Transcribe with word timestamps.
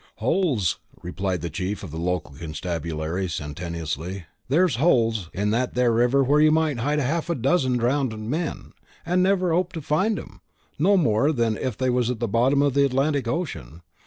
"Holes," 0.15 0.79
replied 1.03 1.41
the 1.41 1.49
chief 1.51 1.83
of 1.83 1.91
the 1.91 1.99
local 1.99 2.33
constabulary, 2.33 3.29
sententiously; 3.29 4.25
"there's 4.49 4.77
holes 4.77 5.29
in 5.31 5.51
that 5.51 5.75
there 5.75 5.91
river 5.91 6.23
where 6.23 6.41
you 6.41 6.49
might 6.49 6.79
hide 6.79 6.97
half 6.97 7.29
a 7.29 7.35
dozen 7.35 7.77
drownded 7.77 8.17
men, 8.19 8.73
and 9.05 9.21
never 9.21 9.53
hope 9.53 9.71
to 9.73 9.81
find 9.83 10.17
'em, 10.17 10.41
no 10.79 10.97
more 10.97 11.31
than 11.31 11.55
if 11.55 11.77
they 11.77 11.91
was 11.91 12.09
at 12.09 12.19
the 12.19 12.27
bottom 12.27 12.63
of 12.63 12.73
the 12.73 12.83
Atlantic 12.83 13.27
Ocean. 13.27 13.83